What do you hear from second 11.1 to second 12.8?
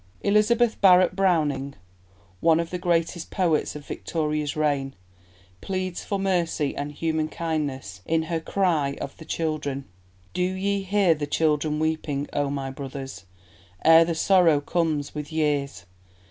the children weeping, O my